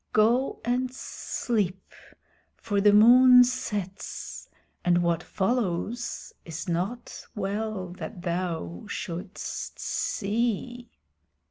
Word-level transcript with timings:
Go 0.13 0.61
and 0.65 0.91
sleep, 0.91 1.93
for 2.57 2.81
the 2.81 2.91
moon 2.91 3.43
sets, 3.43 4.49
and 4.83 5.03
what 5.03 5.21
follows 5.21 6.33
it 6.43 6.49
is 6.49 6.67
not 6.67 7.23
well 7.35 7.89
that 7.99 8.23
thou 8.23 8.85
shouldst 8.89 9.77
see." 9.77 10.89